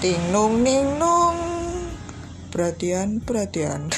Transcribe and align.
ting 0.00 0.32
nung 0.32 0.64
ning 0.64 0.96
nung 0.96 1.36
perhatian 2.48 3.20
perhatian 3.20 3.92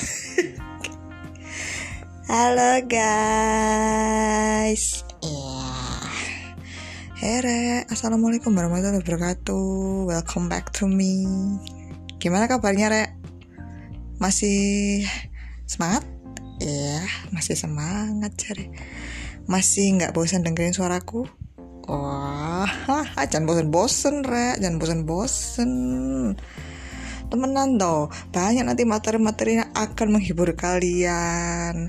halo 2.31 2.83
guys 2.91 5.07
ya 5.23 5.63
Here, 7.23 7.87
assalamualaikum 7.87 8.51
warahmatullahi 8.51 8.99
wabarakatuh. 8.99 10.11
Welcome 10.11 10.51
back 10.51 10.75
to 10.75 10.91
me. 10.91 11.23
Gimana 12.19 12.51
kabarnya, 12.51 12.91
Rek? 12.91 13.15
Masih 14.19 15.07
semangat? 15.71 16.03
Iya, 16.59 17.07
masih 17.31 17.55
semangat, 17.55 18.35
cari. 18.35 18.75
Masih 19.47 20.03
nggak 20.03 20.19
bosan 20.19 20.43
dengerin 20.43 20.75
suaraku? 20.75 21.31
Wah, 21.89 22.69
jangan 23.31 23.47
bosen-bosen, 23.49 24.23
Rek. 24.23 24.63
Jangan 24.63 24.79
bosen-bosen. 24.79 25.73
Temenan 27.33 27.81
dong, 27.81 28.13
banyak 28.29 28.69
nanti 28.69 28.85
materi-materi 28.85 29.65
yang 29.65 29.71
akan 29.73 30.09
menghibur 30.13 30.53
kalian. 30.53 31.89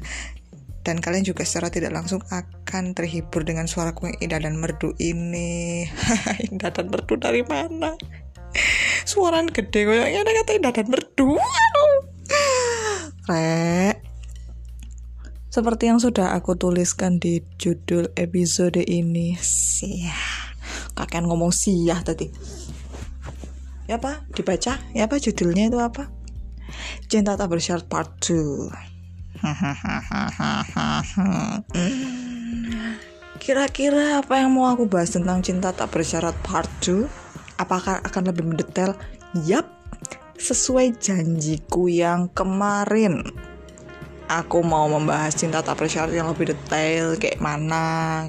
Dan 0.83 0.99
kalian 0.99 1.23
juga 1.23 1.47
secara 1.47 1.71
tidak 1.71 1.95
langsung 1.95 2.23
akan 2.31 2.95
terhibur 2.95 3.43
dengan 3.47 3.67
suaraku 3.67 4.11
yang 4.11 4.17
indah 4.19 4.39
dan 4.43 4.55
merdu 4.59 4.91
ini. 4.99 5.87
Indah 6.51 6.71
dan 6.75 6.91
merdu 6.91 7.15
dari 7.15 7.43
mana? 7.43 7.95
Suara 9.07 9.39
gede 9.47 9.87
kayaknya 9.87 10.23
ada 10.23 10.31
kata 10.43 10.51
indah 10.55 10.73
dan 10.75 10.87
merdu. 10.91 11.39
Rek 13.27 14.02
seperti 15.53 15.85
yang 15.85 16.01
sudah 16.01 16.33
aku 16.33 16.57
tuliskan 16.57 17.21
di 17.21 17.45
judul 17.61 18.09
episode 18.17 18.81
ini. 18.81 19.37
Sih 19.37 20.09
kakek 20.97 21.29
ngomong 21.29 21.53
siah 21.53 22.01
tadi. 22.01 22.25
Ya 23.85 24.01
apa 24.01 24.25
dibaca? 24.33 24.81
Ya 24.97 25.05
apa 25.05 25.21
judulnya 25.21 25.69
itu 25.69 25.77
apa? 25.77 26.09
Cinta 27.05 27.37
tak 27.37 27.53
bersyarat 27.53 27.85
part 27.85 28.09
2 28.25 28.65
Kira-kira 33.43 34.25
apa 34.25 34.41
yang 34.41 34.57
mau 34.57 34.73
aku 34.73 34.89
bahas 34.89 35.13
tentang 35.13 35.45
cinta 35.45 35.69
tak 35.69 35.93
bersyarat 35.93 36.33
part 36.41 36.65
2? 36.81 37.05
Apakah 37.61 38.01
akan 38.01 38.33
lebih 38.33 38.49
mendetail? 38.49 38.97
Yap, 39.45 39.69
sesuai 40.41 40.97
janjiku 40.97 41.93
yang 41.93 42.33
kemarin. 42.33 43.52
Aku 44.31 44.63
mau 44.63 44.87
membahas 44.87 45.35
cinta 45.35 45.59
tak 45.59 45.79
bersyarat 45.83 46.15
yang 46.15 46.31
lebih 46.31 46.55
detail 46.55 47.19
kayak 47.19 47.43
mana. 47.43 48.27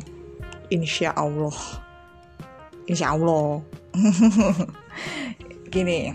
Insya 0.69 1.15
Allah. 1.15 1.55
Insya 2.91 3.15
Allah. 3.15 3.63
Gini, 5.75 6.15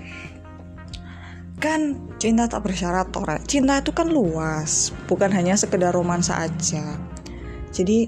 kan 1.60 2.00
cinta 2.16 2.48
tak 2.48 2.64
bersyarat 2.64 3.12
Tora. 3.12 3.36
cinta 3.44 3.84
itu 3.84 3.92
kan 3.92 4.08
luas 4.08 4.96
bukan 5.12 5.28
hanya 5.36 5.60
sekedar 5.60 5.92
romansa 5.92 6.40
aja 6.40 6.96
jadi 7.76 8.08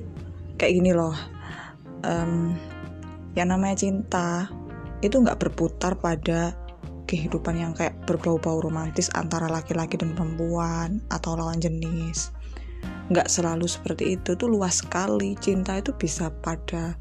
kayak 0.55 0.73
gini 0.79 0.91
loh 0.95 1.11
um, 2.07 2.55
yang 3.35 3.51
namanya 3.51 3.75
cinta 3.83 4.47
itu 5.03 5.19
nggak 5.19 5.35
berputar 5.35 5.99
pada 5.99 6.55
kehidupan 7.11 7.59
yang 7.59 7.75
kayak 7.75 7.99
berbau-bau 8.07 8.63
romantis 8.63 9.11
antara 9.11 9.51
laki-laki 9.51 9.99
dan 9.99 10.15
perempuan 10.15 11.03
atau 11.11 11.35
lawan 11.35 11.59
jenis. 11.59 12.31
Nggak 13.11 13.27
selalu 13.27 13.67
seperti 13.67 14.15
itu 14.15 14.39
tuh 14.39 14.47
luas 14.47 14.79
sekali. 14.79 15.35
Cinta 15.35 15.75
itu 15.75 15.91
bisa 15.91 16.31
pada 16.31 16.95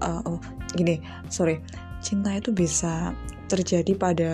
uh, 0.00 0.24
oh 0.24 0.40
gini 0.72 1.04
sorry. 1.28 1.60
Cinta 2.00 2.32
itu 2.32 2.48
bisa 2.50 3.12
terjadi 3.52 3.92
pada 3.94 4.32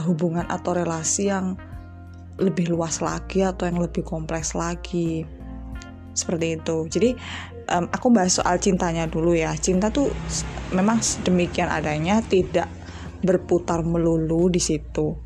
hubungan 0.00 0.48
atau 0.48 0.72
relasi 0.72 1.28
yang 1.28 1.60
lebih 2.40 2.72
luas 2.72 3.04
lagi 3.04 3.44
atau 3.44 3.68
yang 3.68 3.76
lebih 3.76 4.00
kompleks 4.00 4.56
lagi. 4.56 5.28
Seperti 6.16 6.56
itu. 6.56 6.88
Jadi 6.88 7.10
um, 7.68 7.84
aku 7.92 8.08
bahas 8.08 8.40
soal 8.40 8.56
cintanya 8.56 9.04
dulu 9.04 9.36
ya. 9.36 9.52
Cinta 9.60 9.92
tuh 9.92 10.08
memang 10.72 10.98
demikian 11.22 11.68
adanya 11.68 12.24
tidak 12.24 12.66
berputar 13.20 13.84
melulu 13.84 14.48
di 14.48 14.60
situ. 14.60 15.16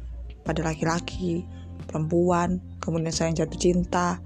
Pada 0.45 0.61
laki-laki 0.61 1.47
perempuan 1.89 2.61
kemudian 2.83 3.15
saya 3.15 3.33
jatuh 3.33 3.61
cinta 3.61 4.21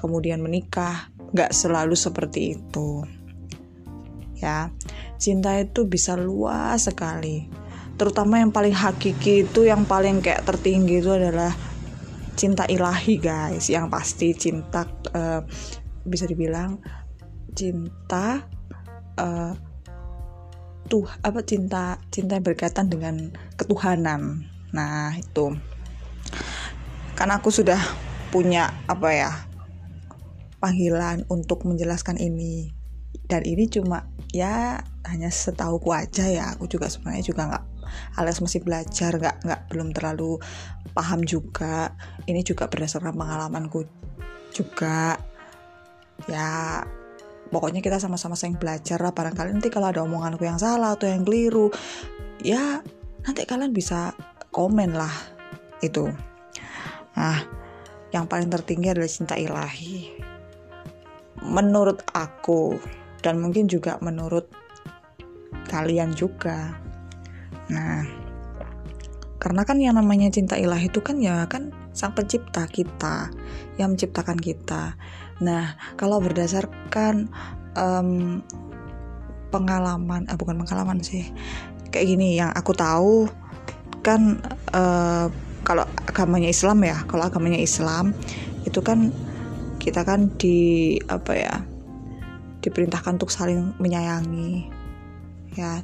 kemudian 0.00 0.40
menikah. 0.40 1.12
Nggak 1.30 1.54
selalu 1.54 1.94
seperti 1.94 2.58
itu. 2.58 3.04
Ya 4.40 4.72
cinta 5.20 5.54
itu 5.60 5.84
bisa 5.84 6.16
luas 6.16 6.88
sekali. 6.88 7.46
Terutama 8.00 8.40
yang 8.40 8.48
paling 8.48 8.72
hakiki 8.72 9.44
itu 9.44 9.68
yang 9.68 9.84
paling 9.84 10.24
kayak 10.24 10.48
tertinggi 10.48 11.04
itu 11.04 11.12
adalah 11.12 11.52
cinta 12.32 12.64
ilahi 12.64 13.20
guys. 13.20 13.68
Yang 13.68 13.86
pasti 13.92 14.28
cinta 14.32 14.88
uh, 15.12 15.44
bisa 16.08 16.24
dibilang 16.24 16.80
cinta 17.52 18.48
uh, 19.20 19.52
tuh 20.86 21.06
apa 21.20 21.42
cinta 21.44 21.98
cinta 22.08 22.38
yang 22.38 22.46
berkaitan 22.46 22.88
dengan 22.88 23.34
ketuhanan. 23.58 24.46
Nah 24.70 25.14
itu. 25.18 25.54
Karena 27.18 27.36
aku 27.42 27.52
sudah 27.52 27.78
punya 28.30 28.70
apa 28.86 29.08
ya 29.12 29.30
panggilan 30.62 31.26
untuk 31.28 31.66
menjelaskan 31.66 32.16
ini. 32.20 32.72
Dan 33.26 33.42
ini 33.46 33.66
cuma 33.66 34.06
ya 34.30 34.82
hanya 35.06 35.28
setahu 35.28 35.82
ku 35.82 35.90
aja 35.90 36.26
ya. 36.26 36.54
Aku 36.54 36.70
juga 36.70 36.86
sebenarnya 36.86 37.24
juga 37.26 37.42
nggak 37.50 37.64
alias 38.22 38.38
masih 38.38 38.62
belajar 38.62 39.10
nggak 39.18 39.36
nggak 39.42 39.60
belum 39.72 39.88
terlalu 39.90 40.38
paham 40.94 41.26
juga. 41.26 41.94
Ini 42.24 42.40
juga 42.46 42.70
berdasarkan 42.70 43.14
pengalamanku 43.14 43.86
juga. 44.54 45.18
Ya 46.28 46.84
pokoknya 47.50 47.82
kita 47.84 47.98
sama-sama 47.98 48.38
sering 48.38 48.56
belajar 48.56 48.98
lah 49.02 49.12
barangkali. 49.14 49.50
Nanti 49.54 49.68
kalau 49.68 49.90
ada 49.90 50.02
omonganku 50.06 50.46
yang 50.46 50.58
salah 50.58 50.94
atau 50.94 51.10
yang 51.10 51.26
keliru 51.26 51.68
ya 52.40 52.80
nanti 53.26 53.44
kalian 53.44 53.74
bisa 53.74 54.16
komen 54.54 54.96
lah 54.96 55.12
itu. 55.84 56.08
Nah 57.18 57.38
yang 58.10 58.26
paling 58.26 58.50
tertinggi 58.50 58.90
adalah 58.90 59.10
cinta 59.10 59.34
ilahi. 59.38 60.18
Menurut 61.40 62.02
aku 62.14 62.76
dan 63.22 63.38
mungkin 63.38 63.70
juga 63.70 63.96
menurut 64.02 64.50
kalian 65.70 66.12
juga. 66.18 66.74
Nah, 67.70 68.02
karena 69.38 69.62
kan 69.62 69.78
yang 69.78 69.96
namanya 69.96 70.28
cinta 70.34 70.58
ilahi 70.58 70.90
itu 70.90 71.00
kan 71.00 71.22
ya 71.22 71.46
kan 71.46 71.70
sang 71.94 72.12
pencipta 72.12 72.66
kita 72.66 73.30
yang 73.78 73.94
menciptakan 73.94 74.36
kita. 74.36 74.98
Nah, 75.40 75.76
kalau 75.96 76.20
berdasarkan 76.20 77.32
um, 77.74 78.40
pengalaman, 79.50 80.28
eh, 80.28 80.36
bukan 80.36 80.60
pengalaman 80.60 81.00
sih, 81.00 81.26
kayak 81.90 82.06
gini 82.06 82.38
yang 82.38 82.52
aku 82.54 82.76
tahu 82.76 83.26
kan 84.00 84.40
uh, 84.72 85.28
kalau 85.66 85.84
agamanya 86.08 86.48
Islam 86.48 86.80
ya, 86.84 87.04
kalau 87.04 87.28
agamanya 87.28 87.60
Islam 87.60 88.16
itu 88.64 88.80
kan 88.80 89.12
kita 89.80 90.04
kan 90.04 90.28
di 90.36 90.96
apa 91.08 91.32
ya 91.32 91.54
diperintahkan 92.60 93.16
untuk 93.16 93.32
saling 93.32 93.76
menyayangi 93.80 94.68
ya. 95.56 95.80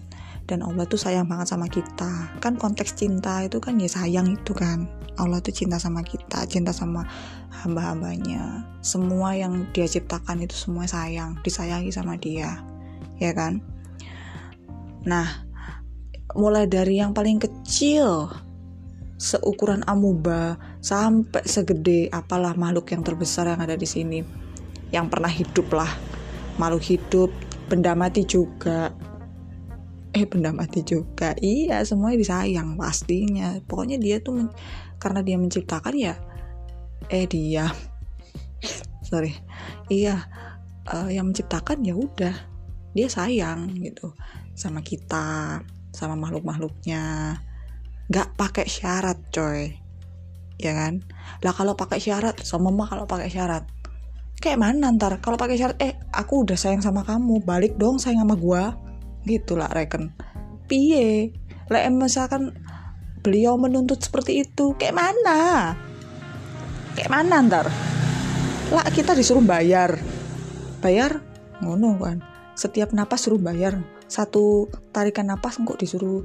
Dan 0.46 0.62
Allah 0.62 0.86
tuh 0.86 0.94
sayang 0.94 1.26
banget 1.26 1.50
sama 1.50 1.66
kita. 1.66 2.38
Kan 2.38 2.54
konteks 2.54 2.94
cinta 2.94 3.42
itu 3.42 3.58
kan 3.58 3.82
ya 3.82 3.90
sayang 3.90 4.38
itu 4.38 4.54
kan. 4.54 4.86
Allah 5.18 5.42
tuh 5.42 5.50
cinta 5.50 5.80
sama 5.80 6.06
kita 6.06 6.46
cinta 6.46 6.70
sama 6.70 7.02
hamba-hambanya. 7.66 8.62
Semua 8.80 9.34
yang 9.34 9.66
dia 9.74 9.90
ciptakan 9.90 10.46
itu 10.46 10.54
semua 10.54 10.86
sayang 10.86 11.42
disayangi 11.42 11.90
sama 11.90 12.14
dia 12.14 12.62
ya 13.20 13.32
kan? 13.32 13.60
Nah 15.04 15.46
mulai 16.36 16.68
dari 16.68 17.00
yang 17.00 17.16
paling 17.16 17.40
kecil 17.40 18.28
seukuran 19.16 19.80
amuba 19.88 20.60
sampai 20.84 21.40
segede 21.48 22.12
apalah 22.12 22.52
makhluk 22.52 22.92
yang 22.92 23.00
terbesar 23.00 23.48
yang 23.48 23.60
ada 23.64 23.72
di 23.72 23.88
sini 23.88 24.20
yang 24.92 25.08
pernah 25.08 25.32
hidup 25.32 25.66
lah. 25.72 25.88
Makhluk 26.60 26.84
hidup 26.84 27.30
benda 27.66 27.96
mati 27.96 28.22
juga. 28.24 28.92
Eh 30.16 30.24
benda 30.24 30.52
mati 30.52 30.80
juga. 30.80 31.36
Iya 31.36 31.84
semuanya 31.84 32.20
disayang 32.20 32.76
pastinya. 32.76 33.56
Pokoknya 33.64 34.00
dia 34.00 34.20
tuh 34.20 34.48
karena 34.96 35.20
dia 35.20 35.36
menciptakan 35.36 35.94
ya 35.96 36.16
eh 37.10 37.26
dia. 37.28 37.70
Sorry. 39.06 39.34
Iya 39.86 40.26
uh, 40.90 41.08
yang 41.10 41.30
menciptakan 41.30 41.82
ya 41.86 41.94
udah. 41.94 42.34
Dia 42.96 43.08
sayang 43.12 43.76
gitu 43.76 44.16
sama 44.56 44.80
kita 44.80 45.60
sama 45.92 46.16
makhluk-makhluknya. 46.16 47.36
Nggak 48.08 48.28
pakai 48.38 48.66
syarat 48.66 49.18
coy. 49.30 49.76
Ya 50.56 50.72
kan? 50.72 51.04
Lah 51.44 51.52
kalau 51.52 51.76
pakai 51.76 52.00
syarat 52.00 52.40
sama 52.40 52.72
mama 52.72 52.88
kalau 52.88 53.04
pakai 53.04 53.28
syarat. 53.28 53.68
Kayak 54.40 54.60
mana 54.60 54.92
ntar? 54.92 55.20
Kalau 55.20 55.36
pakai 55.36 55.56
syarat 55.60 55.76
eh 55.80 55.96
aku 56.12 56.44
udah 56.48 56.56
sayang 56.56 56.80
sama 56.80 57.04
kamu 57.04 57.44
balik 57.44 57.76
dong 57.76 58.00
sayang 58.00 58.24
sama 58.24 58.36
gua. 58.36 58.76
Gitulah 59.28 59.68
reken 59.72 60.12
piye? 60.66 61.32
Lek 61.66 61.90
misalkan 61.90 62.54
beliau 63.26 63.58
menuntut 63.58 63.98
seperti 63.98 64.46
itu 64.46 64.78
kayak 64.78 64.94
mana 64.94 65.74
kayak 66.96 67.12
mana 67.12 67.44
ntar? 67.44 67.68
Lah 68.72 68.86
kita 68.88 69.12
disuruh 69.12 69.44
bayar. 69.44 70.00
Bayar? 70.80 71.20
Ngono 71.60 72.00
kan. 72.00 72.24
Setiap 72.56 72.96
napas 72.96 73.28
suruh 73.28 73.38
bayar. 73.38 73.76
Satu 74.08 74.72
tarikan 74.90 75.28
napas 75.28 75.60
kok 75.60 75.76
disuruh 75.76 76.24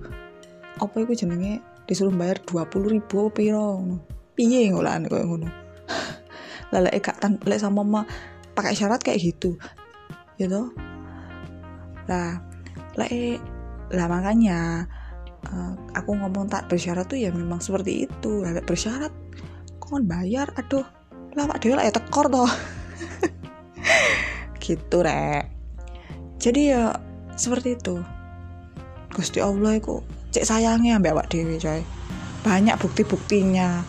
apa 0.80 0.96
itu 1.04 1.28
jenenge? 1.28 1.60
Disuruh 1.84 2.16
bayar 2.16 2.40
dua 2.48 2.64
puluh 2.72 2.96
ribu 2.96 3.28
piro 3.36 3.84
piye 4.34 4.72
ngolah 4.72 4.96
kok 5.04 5.28
ngono? 5.28 5.52
Lele 6.72 6.90
gak 7.04 7.20
tan 7.20 7.36
lek 7.44 7.60
sama 7.60 7.84
mama 7.84 8.08
pakai 8.56 8.72
syarat 8.72 9.04
kayak 9.04 9.20
gitu 9.20 9.60
gitu 10.40 10.72
lah 12.10 12.42
lek 13.00 13.40
lah 13.92 14.08
makanya 14.08 14.88
uh, 15.48 15.74
aku 15.96 16.16
ngomong 16.16 16.48
tak 16.48 16.68
bersyarat 16.72 17.08
tuh 17.08 17.20
ya 17.20 17.30
memang 17.32 17.60
seperti 17.60 18.08
itu. 18.08 18.44
Lek 18.44 18.64
bersyarat 18.64 19.12
kon 19.92 20.08
bayar. 20.08 20.48
Aduh 20.56 20.88
lah 21.36 21.48
pak 21.48 21.64
dewa 21.64 21.80
lah 21.80 21.86
ya 21.88 21.92
tekor 21.92 22.32
toh. 22.32 22.48
Gitu 24.64 24.98
rek. 25.04 25.52
Jadi 26.40 26.72
ya 26.72 26.96
seperti 27.36 27.76
itu. 27.76 28.00
Gusti 29.12 29.44
Allah 29.44 29.76
itu 29.76 30.00
cek 30.32 30.48
sayangnya 30.48 30.96
mbak 30.98 31.12
awak 31.12 31.28
dewi 31.28 31.60
coy. 31.60 31.84
Banyak 32.48 32.80
bukti-buktinya. 32.80 33.84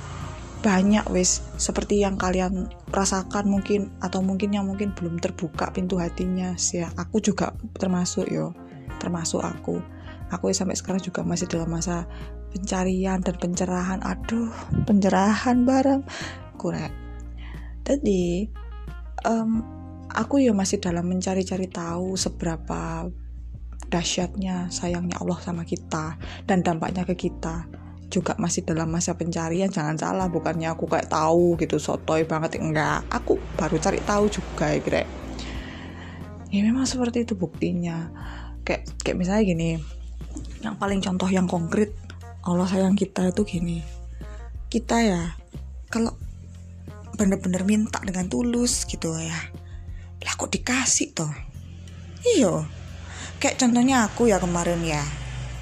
Banyak 0.62 1.10
wis 1.10 1.42
seperti 1.58 2.06
yang 2.06 2.14
kalian 2.14 2.70
rasakan 2.94 3.50
mungkin 3.50 3.90
atau 3.98 4.22
mungkin 4.22 4.54
yang 4.54 4.66
mungkin 4.66 4.94
belum 4.94 5.18
terbuka 5.18 5.70
pintu 5.74 5.98
hatinya. 5.98 6.54
Sih 6.54 6.82
aku 6.82 7.22
juga 7.22 7.54
termasuk 7.78 8.30
yo. 8.30 8.54
Termasuk 8.98 9.42
aku. 9.42 9.82
Aku 10.30 10.48
sampai 10.54 10.78
sekarang 10.78 11.02
juga 11.02 11.26
masih 11.26 11.50
dalam 11.50 11.68
masa 11.68 12.06
pencarian 12.52 13.18
dan 13.24 13.36
pencerahan. 13.40 14.00
Aduh 14.04 14.52
pencerahan 14.84 15.64
bareng 15.64 16.04
kurang 16.60 17.02
jadi 17.82 18.46
um, 19.26 19.62
aku 20.10 20.38
ya 20.38 20.54
masih 20.54 20.78
dalam 20.78 21.10
mencari-cari 21.10 21.66
tahu 21.66 22.14
seberapa 22.14 23.10
dahsyatnya 23.90 24.70
sayangnya 24.72 25.20
Allah 25.20 25.38
sama 25.42 25.66
kita 25.66 26.16
dan 26.46 26.62
dampaknya 26.62 27.02
ke 27.04 27.18
kita. 27.18 27.66
Juga 28.12 28.36
masih 28.36 28.68
dalam 28.68 28.92
masa 28.92 29.16
pencarian 29.16 29.72
jangan 29.72 29.96
salah 29.96 30.28
bukannya 30.28 30.68
aku 30.68 30.84
kayak 30.84 31.08
tahu 31.08 31.56
gitu 31.58 31.80
sotoy 31.80 32.22
banget. 32.28 32.60
Enggak 32.60 33.02
aku 33.10 33.40
baru 33.56 33.76
cari 33.80 34.00
tahu 34.04 34.28
juga 34.28 34.68
ya 34.70 34.80
kira 34.80 35.02
ya 36.52 36.60
memang 36.60 36.84
seperti 36.84 37.24
itu 37.24 37.34
buktinya. 37.34 38.12
Kayak 38.62 38.94
kayak 39.02 39.16
misalnya 39.16 39.42
gini 39.48 39.70
yang 40.62 40.78
paling 40.78 41.02
contoh 41.02 41.26
yang 41.26 41.50
konkret 41.50 41.90
Allah 42.42 42.66
sayang 42.66 42.98
kita 42.98 43.30
itu 43.30 43.42
gini. 43.46 43.78
Kita 44.66 44.98
ya 44.98 45.38
kalau 45.86 46.18
bener-bener 47.14 47.62
minta 47.62 48.02
dengan 48.02 48.26
tulus 48.26 48.82
gitu 48.90 49.14
ya. 49.14 49.38
Lah 50.22 50.34
kok 50.34 50.50
dikasih 50.50 51.14
toh? 51.14 51.30
Iyo 52.22 52.66
kayak 53.38 53.62
contohnya 53.62 54.10
aku 54.10 54.26
ya 54.26 54.42
kemarin 54.42 54.82
ya. 54.82 55.02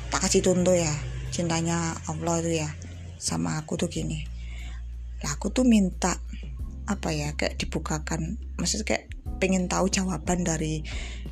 Tak 0.09 0.25
kasih 0.25 0.41
contoh 0.41 0.73
ya 0.73 0.93
cintanya 1.29 1.97
Allah 2.09 2.41
itu 2.41 2.65
ya 2.65 2.69
sama 3.21 3.61
aku 3.61 3.77
tuh 3.77 3.93
gini. 3.93 4.25
Lah 5.21 5.37
aku 5.37 5.53
tuh 5.53 5.69
minta 5.69 6.17
apa 6.89 7.13
ya 7.15 7.37
kayak 7.39 7.55
dibukakan 7.61 8.41
maksudnya 8.59 8.97
kayak 8.97 9.05
pengen 9.39 9.71
tahu 9.71 9.87
jawaban 9.87 10.43
dari 10.43 10.83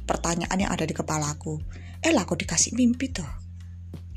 pertanyaan 0.06 0.54
yang 0.54 0.70
ada 0.70 0.86
di 0.86 0.94
kepalaku 0.94 1.58
eh 1.98 2.14
lah 2.14 2.22
aku 2.22 2.38
dikasih 2.38 2.78
mimpi 2.78 3.10
tuh 3.10 3.26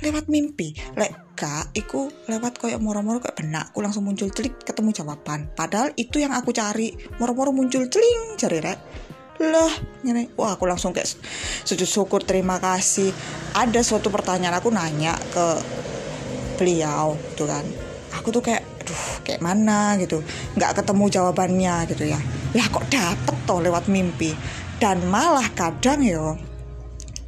lewat 0.02 0.28
mimpi. 0.28 0.74
Lek 0.98 1.34
gak 1.38 1.74
iku 1.74 2.10
lewat 2.30 2.62
koyok 2.62 2.82
moro-moro 2.82 3.18
kayak 3.18 3.38
benak 3.38 3.74
aku 3.74 3.82
langsung 3.82 4.06
muncul 4.06 4.30
celik 4.30 4.62
ketemu 4.62 4.94
jawaban. 4.94 5.50
Padahal 5.54 5.94
itu 5.98 6.22
yang 6.22 6.34
aku 6.34 6.54
cari. 6.54 6.94
Moro-moro 7.18 7.54
muncul 7.54 7.88
celing 7.88 8.38
cari 8.38 8.58
rek. 8.62 8.80
Loh 9.42 9.74
ini 10.06 10.30
wah 10.38 10.54
aku 10.54 10.70
langsung 10.70 10.94
kayak 10.94 11.10
sujud 11.66 11.90
syukur 11.90 12.22
terima 12.22 12.62
kasih. 12.62 13.10
Ada 13.58 13.82
suatu 13.82 14.14
pertanyaan 14.14 14.58
aku 14.58 14.70
nanya 14.70 15.18
ke 15.34 15.46
beliau 16.62 17.18
tuh 17.34 17.50
kan. 17.50 17.66
Aku 18.22 18.30
tuh 18.30 18.44
kayak 18.46 18.62
aduh 18.86 19.04
kayak 19.26 19.42
mana? 19.42 19.98
gitu. 19.98 20.22
Nggak 20.58 20.82
ketemu 20.82 21.06
jawabannya 21.10 21.76
gitu 21.90 22.04
ya. 22.06 22.20
Lah 22.54 22.68
kok 22.70 22.86
dapet 22.90 23.36
toh 23.50 23.62
lewat 23.62 23.90
mimpi? 23.90 24.34
Dan 24.82 25.06
malah 25.10 25.46
kadang 25.54 26.02
yo 26.02 26.38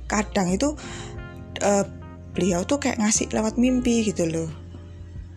kadang 0.05 0.53
itu 0.53 0.69
uh, 1.65 1.85
beliau 2.33 2.65
tuh 2.65 2.81
kayak 2.81 3.00
ngasih 3.00 3.30
lewat 3.31 3.56
mimpi 3.62 4.03
gitu 4.06 4.25
loh. 4.27 4.50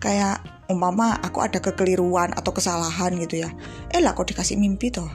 Kayak 0.00 0.44
umpama 0.66 1.14
aku 1.22 1.46
ada 1.46 1.62
kekeliruan 1.62 2.34
atau 2.34 2.50
kesalahan 2.50 3.14
gitu 3.22 3.46
ya 3.46 3.50
eh 3.94 4.02
lah 4.02 4.18
kok 4.18 4.26
dikasih 4.28 4.58
mimpi 4.58 4.90
toh? 4.90 5.08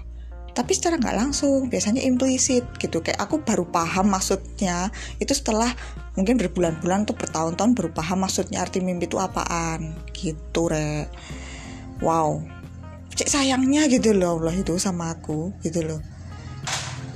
Tapi 0.51 0.75
secara 0.75 0.99
nggak 0.99 1.15
langsung 1.15 1.71
biasanya 1.71 2.03
implisit 2.03 2.67
gitu. 2.75 2.99
Kayak 2.99 3.23
aku 3.23 3.39
baru 3.39 3.63
paham 3.71 4.11
maksudnya 4.11 4.91
itu 5.15 5.31
setelah 5.31 5.71
mungkin 6.19 6.35
berbulan-bulan 6.35 7.07
atau 7.07 7.15
bertahun-tahun 7.15 7.71
baru 7.71 7.89
paham 7.95 8.27
maksudnya 8.27 8.59
arti 8.59 8.83
mimpi 8.83 9.07
itu 9.07 9.15
apaan. 9.15 9.95
Gitu 10.11 10.61
re 10.67 11.07
wow. 12.03 12.43
Cek 13.15 13.31
sayangnya 13.31 13.87
gitu 13.87 14.11
loh 14.11 14.43
Allah 14.43 14.55
itu 14.59 14.75
sama 14.75 15.15
aku 15.15 15.55
gitu 15.63 15.87
loh. 15.87 16.03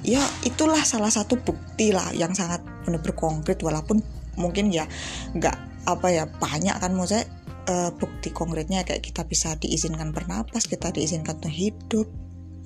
Ya 0.05 0.23
itulah 0.47 0.79
salah 0.87 1.11
satu 1.11 1.35
bukti 1.35 1.91
lah 1.91 2.15
yang 2.15 2.31
sangat 2.31 2.63
benar-benar 2.87 3.19
konkret 3.19 3.59
walaupun 3.59 3.99
mungkin 4.35 4.71
ya 4.71 4.87
nggak 5.35 5.55
apa 5.85 6.07
ya 6.09 6.23
banyak 6.25 6.75
kan 6.81 6.91
maksudnya 6.97 7.29
uh, 7.69 7.91
bukti 7.95 8.33
konkretnya 8.33 8.81
kayak 8.87 9.05
kita 9.05 9.21
bisa 9.25 9.53
diizinkan 9.59 10.11
bernapas 10.11 10.67
kita 10.69 10.91
diizinkan 10.91 11.39
untuk 11.39 11.53
hidup. 11.53 12.07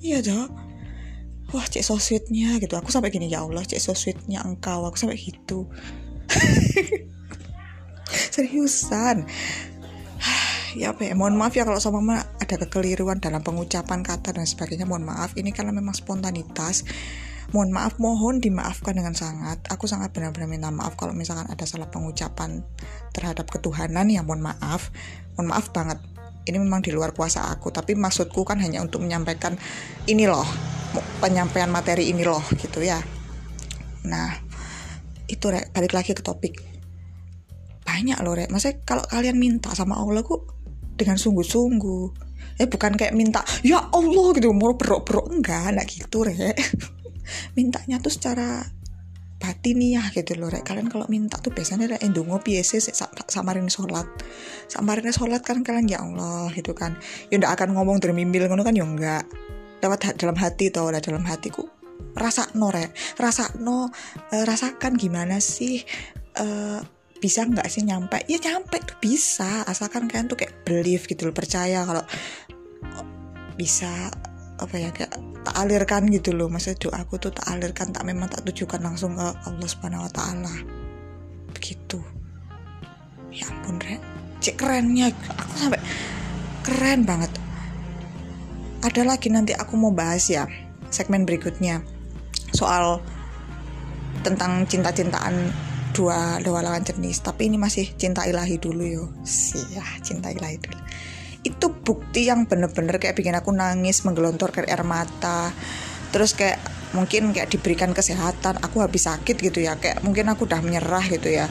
Iya 0.00 0.24
dong 0.24 0.70
wah 1.50 1.66
cek 1.66 1.82
so 1.82 1.98
sweetnya 1.98 2.62
gitu. 2.62 2.78
Aku 2.78 2.94
sampai 2.94 3.10
gini 3.10 3.26
ya 3.26 3.42
Allah 3.42 3.66
cek 3.66 3.82
so 3.82 3.92
sweetnya 3.94 4.42
engkau. 4.46 4.86
Aku 4.86 4.96
sampai 4.96 5.18
gitu. 5.18 5.66
Seriusan? 8.34 9.26
Ya 10.78 10.94
apa 10.94 11.02
ya 11.02 11.18
mohon 11.18 11.34
maaf 11.34 11.58
ya 11.58 11.66
kalau 11.66 11.82
sama 11.82 11.98
mama 11.98 12.22
ada 12.38 12.54
kekeliruan 12.54 13.18
dalam 13.18 13.42
pengucapan 13.42 14.06
kata 14.06 14.34
dan 14.34 14.46
sebagainya. 14.46 14.86
Mohon 14.86 15.10
maaf 15.10 15.34
ini 15.34 15.50
karena 15.50 15.74
memang 15.74 15.94
spontanitas 15.94 16.86
mohon 17.50 17.74
maaf 17.74 17.98
mohon 17.98 18.38
dimaafkan 18.38 18.94
dengan 18.94 19.14
sangat. 19.14 19.58
Aku 19.70 19.90
sangat 19.90 20.14
benar-benar 20.14 20.46
minta 20.46 20.70
maaf 20.70 20.94
kalau 20.94 21.10
misalkan 21.14 21.50
ada 21.50 21.66
salah 21.66 21.90
pengucapan 21.90 22.62
terhadap 23.10 23.50
ketuhanan. 23.50 24.06
Ya 24.10 24.22
mohon 24.22 24.42
maaf. 24.42 24.94
Mohon 25.34 25.46
maaf 25.50 25.66
banget. 25.74 25.98
Ini 26.46 26.56
memang 26.56 26.80
di 26.80 26.90
luar 26.94 27.12
kuasa 27.12 27.52
aku 27.52 27.68
tapi 27.70 27.94
maksudku 27.94 28.42
kan 28.48 28.58
hanya 28.62 28.80
untuk 28.80 29.02
menyampaikan 29.02 29.58
ini 30.06 30.30
loh. 30.30 30.46
Penyampaian 31.22 31.70
materi 31.70 32.10
ini 32.10 32.22
loh 32.22 32.42
gitu 32.58 32.82
ya. 32.82 32.98
Nah 34.06 34.30
itu 35.26 35.46
rek. 35.50 35.74
Balik 35.74 35.92
lagi 35.94 36.14
ke 36.14 36.22
topik. 36.22 36.54
Banyak 37.82 38.18
loh 38.22 38.34
rek. 38.38 38.48
Maksudnya 38.50 38.82
kalau 38.86 39.02
kalian 39.10 39.38
minta 39.38 39.74
sama 39.74 39.98
Allah 39.98 40.22
ku 40.22 40.46
dengan 40.94 41.18
sungguh-sungguh. 41.18 42.30
Eh 42.60 42.68
bukan 42.68 42.94
kayak 42.94 43.14
minta 43.18 43.42
ya 43.66 43.90
Allah 43.90 44.26
gitu. 44.38 44.54
Mau 44.54 44.78
berok-berok. 44.78 45.34
Enggak 45.34 45.74
enggak 45.74 45.86
gitu 45.90 46.22
rek 46.22 46.58
mintanya 47.54 48.02
tuh 48.02 48.12
secara 48.12 48.64
batiniah 49.40 50.04
gitu 50.12 50.36
loh. 50.36 50.52
Rek 50.52 50.68
kalian 50.68 50.92
kalau 50.92 51.08
minta 51.08 51.40
tuh 51.40 51.50
biasanya 51.50 51.96
ada 51.96 51.98
endungo 52.04 52.36
biasa 52.38 52.92
samarin 53.26 53.72
sholat. 53.72 54.06
Samarin 54.68 55.08
sholat 55.10 55.40
kan 55.40 55.64
kalian 55.64 55.88
ya 55.88 55.98
Allah 56.04 56.52
gitu 56.52 56.76
kan. 56.76 57.00
Ya 57.32 57.40
ndak 57.40 57.56
akan 57.56 57.74
ngomong 57.74 57.98
dari 57.98 58.12
mimbil 58.12 58.46
ngono 58.46 58.62
kan 58.62 58.76
ya 58.76 58.84
enggak 58.84 59.24
lewat 59.80 60.20
dalam 60.20 60.36
hati 60.36 60.68
tau 60.68 60.92
lah 60.92 61.00
dalam 61.00 61.24
hatiku. 61.24 61.64
Rasa 62.12 62.52
no 62.54 62.68
rek. 62.68 62.92
Rasa 63.16 63.56
no 63.58 63.88
uh, 63.88 64.44
rasakan 64.44 65.00
gimana 65.00 65.40
sih 65.40 65.80
uh, 66.36 66.84
bisa 67.16 67.48
nggak 67.48 67.68
sih 67.72 67.88
nyampe? 67.88 68.20
Ya 68.28 68.36
nyampe 68.44 68.76
tuh 68.84 69.00
bisa 69.00 69.64
asalkan 69.64 70.04
kalian 70.04 70.28
tuh 70.28 70.36
kayak 70.36 70.68
believe 70.68 71.08
gitu 71.08 71.28
loh 71.28 71.34
percaya 71.34 71.88
kalau 71.88 72.04
bisa 73.56 74.12
apa 74.60 74.76
ya 74.76 74.90
kayak 74.92 75.16
tak 75.42 75.56
alirkan 75.56 76.06
gitu 76.12 76.36
loh. 76.36 76.52
Maksud 76.52 76.76
doaku 76.76 77.16
tuh 77.16 77.32
tak 77.32 77.48
alirkan 77.48 77.90
tak 77.90 78.04
memang 78.04 78.28
tak 78.28 78.44
tujukan 78.44 78.80
langsung 78.84 79.16
ke 79.16 79.24
Allah 79.24 79.68
subhanahu 79.68 80.04
wa 80.04 80.12
taala. 80.12 80.54
Begitu. 81.56 81.98
Ya 83.32 83.48
ampun 83.48 83.80
Ren 83.80 84.00
cek 84.40 84.56
kerennya. 84.56 85.12
Aku 85.12 85.54
sampai 85.56 85.80
keren 86.64 87.04
banget. 87.04 87.32
Ada 88.80 89.04
lagi 89.04 89.28
nanti 89.28 89.52
aku 89.52 89.76
mau 89.76 89.92
bahas 89.92 90.28
ya 90.28 90.48
segmen 90.88 91.28
berikutnya. 91.28 91.84
Soal 92.56 93.00
tentang 94.24 94.64
cinta-cintaan 94.68 95.52
dua 95.92 96.40
dua 96.40 96.64
lawan 96.64 96.84
jenis. 96.84 97.20
Tapi 97.20 97.52
ini 97.52 97.60
masih 97.60 97.92
cinta 98.00 98.24
ilahi 98.24 98.56
dulu 98.56 98.84
yo. 98.84 99.04
Sih 99.24 99.76
ya 99.76 99.84
cinta 100.00 100.32
ilahi 100.32 100.56
dulu 100.60 100.80
itu 101.40 101.72
bukti 101.72 102.28
yang 102.28 102.44
bener-bener 102.44 103.00
kayak 103.00 103.16
bikin 103.16 103.32
aku 103.32 103.48
nangis 103.52 104.04
menggelontorkan 104.04 104.68
air 104.68 104.84
mata. 104.84 105.48
Terus 106.12 106.36
kayak 106.36 106.60
mungkin 106.92 107.32
kayak 107.32 107.48
diberikan 107.48 107.96
kesehatan 107.96 108.60
aku 108.60 108.84
habis 108.84 109.08
sakit 109.08 109.40
gitu 109.40 109.64
ya. 109.64 109.80
Kayak 109.80 110.04
mungkin 110.04 110.28
aku 110.28 110.44
udah 110.44 110.60
menyerah 110.60 111.04
gitu 111.08 111.32
ya. 111.32 111.48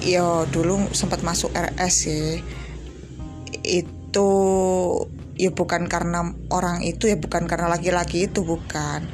Yo 0.00 0.46
dulu 0.48 0.88
sempat 0.94 1.26
masuk 1.26 1.50
RS 1.52 1.94
sih 2.06 2.40
itu 3.60 4.30
ya 5.36 5.50
bukan 5.52 5.84
karena 5.90 6.32
orang 6.48 6.80
itu 6.86 7.10
ya 7.10 7.18
bukan 7.18 7.50
karena 7.50 7.66
laki-laki 7.66 8.30
itu 8.30 8.46
bukan. 8.46 9.10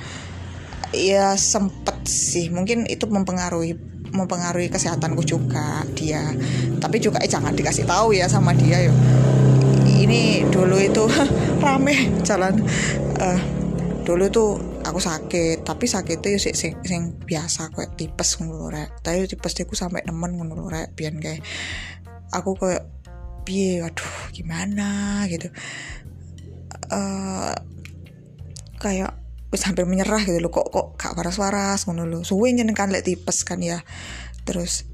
Ya 0.92 1.34
sempet 1.40 2.04
sih 2.04 2.52
mungkin 2.52 2.84
itu 2.86 3.08
mempengaruhi 3.08 3.74
mempengaruhi 4.12 4.68
kesehatanku 4.68 5.24
juga 5.24 5.82
dia. 5.96 6.36
Tapi 6.78 7.00
juga 7.00 7.18
eh 7.24 7.30
jangan 7.32 7.56
dikasih 7.56 7.88
tahu 7.88 8.12
ya 8.12 8.28
sama 8.28 8.52
dia 8.52 8.92
yo 8.92 8.94
ini 9.96 10.44
dulu 10.48 10.76
itu 10.76 11.04
rame 11.64 12.20
jalan. 12.22 12.60
Uh, 13.16 13.40
dulu 14.06 14.30
tuh 14.30 14.50
aku 14.86 15.02
sakit 15.02 15.66
tapi 15.66 15.90
sakitnya 15.90 16.38
sih 16.38 16.54
sing, 16.54 16.78
sing 16.86 17.18
biasa 17.26 17.74
kayak 17.74 17.98
tipes 17.98 18.38
ngono 18.38 18.70
rek. 18.70 19.02
Tapi 19.02 19.26
tipes 19.26 19.56
aku 19.58 19.74
sampai 19.74 20.04
nemen 20.06 20.38
ngono 20.38 20.68
rek 20.68 20.94
biar 20.94 21.16
kayak 21.18 21.42
aku 22.30 22.54
kayak 22.54 22.84
piye? 23.42 23.82
Aduh 23.82 24.30
gimana? 24.30 25.24
gitu. 25.26 25.50
Uh, 26.86 27.50
kayak 28.78 29.16
hampir 29.56 29.88
menyerah 29.88 30.20
gitu 30.20 30.36
loh 30.36 30.52
kok 30.52 30.68
kok 30.68 30.86
gak 31.00 31.16
waras-waras? 31.16 31.88
ngono 31.88 32.04
lho. 32.04 32.20
Suwe 32.22 32.52
kan 32.76 32.92
lek 32.92 33.08
tipes 33.08 33.42
kan 33.42 33.58
ya. 33.58 33.80
Terus 34.46 34.86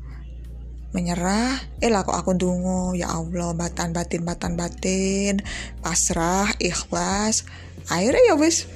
menyerah. 0.92 1.58
Eh 1.80 1.88
lah 1.88 2.06
kok 2.06 2.14
aku 2.16 2.36
dungo 2.36 2.92
ya 2.96 3.12
Allah 3.12 3.52
batan 3.52 3.92
batin 3.92 4.22
batan 4.24 4.56
batin. 4.56 5.40
Pasrah 5.80 6.52
ikhlas. 6.62 7.44
Akhirnya 7.88 8.32
ya 8.32 8.34
wis. 8.38 8.68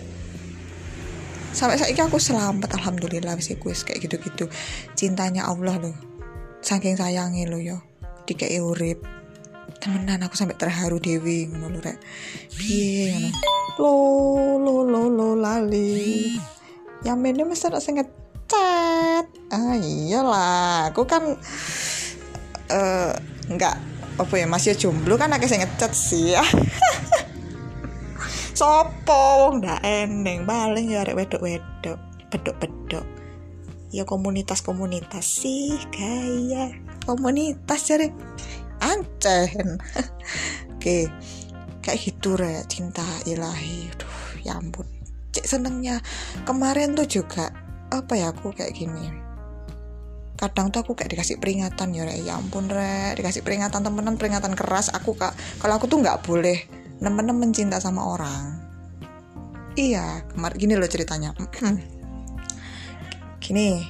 Sampai 1.57 1.81
saat 1.81 1.89
ini 1.89 2.05
aku 2.05 2.21
selamat 2.21 2.77
alhamdulillah 2.77 3.33
wis 3.37 3.49
wis 3.53 3.81
kayak 3.85 4.05
gitu-gitu. 4.05 4.51
Cintanya 4.93 5.49
Allah 5.49 5.81
loh 5.81 5.97
saking 6.67 6.99
sayangnya 6.99 7.47
lo 7.47 7.63
yo 7.63 7.79
dikai 8.27 8.59
urip. 8.59 9.07
Temenan 9.79 10.27
aku 10.27 10.35
sampai 10.35 10.59
terharu 10.59 10.99
dewi 10.99 11.47
ngono 11.47 11.79
rek. 11.79 12.03
Piye 12.59 13.31
lo 13.79 13.95
lo 14.59 14.83
lo 14.83 15.07
lo 15.07 15.29
lali. 15.39 16.35
Yang 17.07 17.19
ini 17.23 17.43
mesti 17.47 17.71
sing 17.79 18.03
ngecat. 18.03 19.25
Ah 19.55 19.79
iyalah 19.79 20.91
aku 20.91 21.07
kan 21.07 21.39
uh, 22.71 23.13
apa 24.17 24.35
ya 24.35 24.49
masih 24.49 24.73
jomblo 24.75 25.21
kan 25.21 25.29
aku 25.33 25.45
sing 25.45 25.61
ngecat 25.61 25.93
sih 25.93 26.35
ya. 26.35 26.45
Sopo 28.59 29.21
wong 29.45 29.61
ndak 29.61 29.85
eneng 29.85 30.49
paling 30.49 30.89
ya 30.89 31.05
wedok-wedok 31.05 32.01
pedok-pedok 32.33 33.05
ya 33.93 34.03
komunitas-komunitas 34.09 35.45
sih 35.45 35.77
gaya 35.93 36.73
komunitas 37.05 37.93
jadi 37.93 38.09
ancen. 38.81 39.77
Oke 40.73 41.13
kayak 41.85 42.01
gitu 42.01 42.35
re 42.35 42.65
cinta 42.67 43.05
ilahi. 43.29 43.93
Aduh, 43.93 44.19
ya 44.43 44.57
ampun. 44.57 44.89
Cek 45.37 45.45
senengnya 45.45 46.01
kemarin 46.49 46.97
tuh 46.97 47.05
juga 47.05 47.53
apa 47.93 48.17
ya 48.17 48.33
aku 48.33 48.51
kayak 48.57 48.75
gini 48.75 49.26
kadang 50.37 50.69
tuh 50.69 50.85
aku 50.85 50.93
kayak 50.93 51.17
dikasih 51.17 51.41
peringatan 51.41 51.97
ya 51.97 52.05
re 52.05 52.21
ya 52.21 52.37
ampun 52.37 52.69
re 52.69 53.17
dikasih 53.17 53.41
peringatan 53.41 53.81
temenan 53.81 54.21
peringatan 54.21 54.53
keras 54.53 54.93
aku 54.93 55.17
kak. 55.17 55.33
Kalau 55.59 55.81
aku 55.81 55.89
tuh 55.89 56.01
nggak 56.01 56.25
boleh 56.25 56.69
nemen-nemen 57.01 57.53
cinta 57.57 57.81
sama 57.81 58.05
orang. 58.05 58.61
Iya 59.77 60.25
kemarin 60.33 60.57
gini 60.57 60.75
loh 60.77 60.89
ceritanya. 60.89 61.37
Gini. 63.45 63.85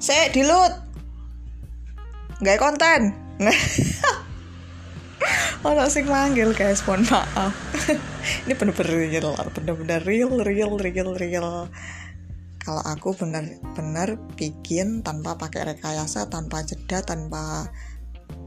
Saya 0.00 0.32
dilut. 0.32 0.72
Nggak 2.40 2.60
konten. 2.60 3.12
Ono 5.64 5.88
sing 5.88 6.04
manggil 6.04 6.52
guys, 6.52 6.84
mohon 6.84 7.08
maaf. 7.08 7.56
Ini 8.44 8.52
bener-bener 8.52 9.08
real, 9.08 9.32
bener-bener 9.56 10.00
real, 10.04 10.32
real, 10.44 10.76
real, 10.76 11.10
real. 11.16 11.72
Kalau 12.64 12.80
aku 12.80 13.12
bener-bener 13.12 14.16
bikin 14.40 15.04
tanpa 15.04 15.36
pakai 15.36 15.76
rekayasa, 15.76 16.32
tanpa 16.32 16.64
jeda, 16.64 17.04
tanpa 17.04 17.68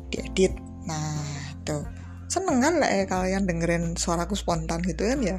diedit. 0.09 0.57
Nah, 0.89 1.21
tuh 1.61 1.85
seneng 2.25 2.59
kan 2.59 2.73
lah 2.81 2.89
ya 2.91 3.05
kalian 3.05 3.45
dengerin 3.45 3.93
suaraku 3.93 4.33
spontan 4.33 4.81
gitu 4.81 5.05
kan 5.05 5.21
ya? 5.21 5.37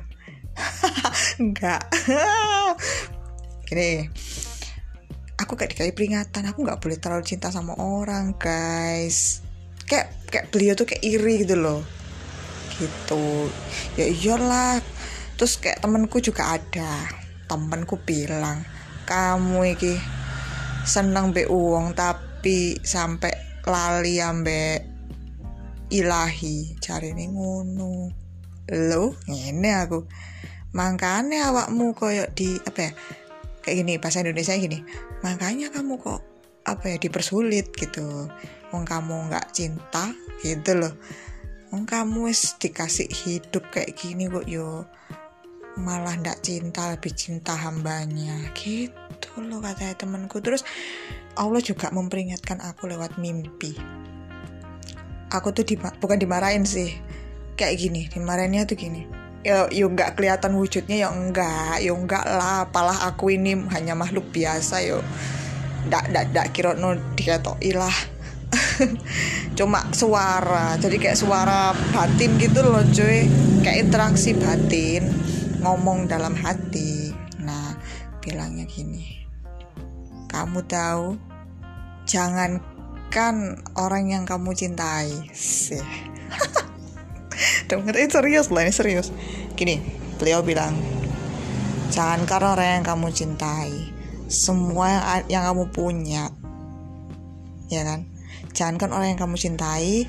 Enggak. 1.42 1.90
Gini 3.68 4.06
aku 5.38 5.54
kayak 5.54 5.72
dikasih 5.72 5.94
peringatan 5.94 6.50
aku 6.50 6.66
nggak 6.66 6.82
boleh 6.82 6.98
terlalu 6.98 7.24
cinta 7.24 7.48
sama 7.48 7.78
orang 7.78 8.34
guys. 8.36 9.40
Kayak 9.88 10.12
kayak 10.28 10.46
beliau 10.52 10.74
tuh 10.76 10.84
kayak 10.84 11.02
iri 11.06 11.46
gitu 11.46 11.56
loh. 11.56 11.80
Gitu. 12.76 13.48
Ya 13.96 14.06
iyalah. 14.10 14.82
Terus 15.38 15.56
kayak 15.56 15.80
temenku 15.80 16.18
juga 16.18 16.58
ada 16.58 17.06
temenku 17.48 17.96
bilang 18.04 18.62
kamu 19.08 19.72
iki 19.72 19.96
seneng 20.84 21.32
be 21.32 21.48
uang 21.48 21.96
tapi 21.96 22.76
sampai 22.84 23.32
lali 23.64 24.20
ambek 24.20 24.84
ilahi. 25.88 26.76
Cari 26.80 27.16
nih 27.16 27.28
ngono. 27.32 28.12
Lo 28.68 29.16
ini 29.28 29.70
aku. 29.72 30.04
Makanya 30.76 31.48
awakmu 31.48 31.96
koyok 31.96 32.36
di 32.36 32.60
apa 32.60 32.80
ya 32.84 32.92
kayak 33.64 33.76
gini 33.84 33.92
bahasa 34.00 34.24
Indonesia 34.24 34.56
gini 34.56 34.80
makanya 35.20 35.68
kamu 35.68 36.00
kok 36.00 36.20
apa 36.68 36.84
ya 36.92 36.96
dipersulit 37.00 37.72
gitu. 37.72 38.28
Wong 38.72 38.84
kamu 38.84 39.32
nggak 39.32 39.56
cinta 39.56 40.12
gitu 40.44 40.76
loh. 40.76 40.92
Wong 41.72 41.88
kamu 41.88 42.28
wis 42.28 42.60
dikasih 42.60 43.08
hidup 43.08 43.72
kayak 43.72 43.96
gini 43.96 44.28
kok 44.28 44.44
yo 44.44 44.84
malah 45.78 46.18
ndak 46.18 46.42
cinta 46.42 46.90
lebih 46.90 47.14
cinta 47.14 47.54
hambanya. 47.54 48.50
Gitu 48.52 49.30
loh 49.38 49.62
katanya 49.62 49.94
temanku. 49.94 50.42
Terus 50.42 50.66
Allah 51.38 51.62
juga 51.62 51.94
memperingatkan 51.94 52.58
aku 52.58 52.90
lewat 52.90 53.16
mimpi. 53.16 53.78
Aku 55.30 55.54
tuh 55.54 55.62
di, 55.62 55.78
bukan 55.78 56.18
dimarahin 56.18 56.66
sih. 56.66 56.98
Kayak 57.54 57.74
gini 57.78 58.02
dimarahinnya 58.10 58.66
tuh 58.66 58.74
gini. 58.74 59.06
Ya 59.46 59.70
yo 59.70 59.86
nggak 59.86 60.18
kelihatan 60.18 60.58
wujudnya 60.58 61.06
ya 61.06 61.08
enggak 61.14 61.78
yo 61.80 61.94
enggak 61.94 62.26
lah. 62.26 62.66
Apalah 62.66 63.06
aku 63.06 63.30
ini 63.30 63.54
hanya 63.70 63.94
makhluk 63.94 64.26
biasa 64.34 64.82
yo 64.82 64.98
ndak 65.86 66.10
ndak 66.10 66.24
ndak 66.34 66.46
kira 66.50 66.74
no 66.74 66.98
dikatoi 67.14 67.70
lah. 67.70 67.94
Cuma 69.58 69.86
suara 69.94 70.74
jadi 70.80 70.96
kayak 70.98 71.18
suara 71.18 71.70
batin 71.94 72.34
gitu 72.42 72.66
loh 72.66 72.82
cuy. 72.90 73.30
Kayak 73.62 73.78
interaksi 73.90 74.34
batin 74.34 75.27
ngomong 75.60 76.10
dalam 76.10 76.34
hati. 76.34 77.12
Nah 77.42 77.74
bilangnya 78.18 78.66
gini 78.68 79.18
kamu 80.28 80.60
tahu 80.68 81.16
jangan 82.04 82.60
kan 83.08 83.64
orang 83.74 84.12
yang 84.12 84.24
kamu 84.28 84.52
cintai 84.52 85.32
sih. 85.32 85.80
Denger 87.68 87.96
ini 87.96 88.08
serius 88.12 88.52
lah 88.52 88.62
ini 88.68 88.72
serius. 88.72 89.08
Gini 89.56 89.80
beliau 90.20 90.44
bilang 90.44 90.76
jangan 91.88 92.28
karena 92.28 92.48
orang 92.52 92.68
yang 92.78 92.84
kamu 92.84 93.08
cintai 93.10 93.72
semua 94.28 94.92
yang, 94.92 95.02
yang 95.40 95.42
kamu 95.48 95.64
punya 95.72 96.28
ya 97.72 97.82
kan? 97.82 98.04
Jangan 98.52 98.76
kan 98.76 98.90
orang 98.92 99.16
yang 99.16 99.20
kamu 99.20 99.36
cintai 99.40 100.04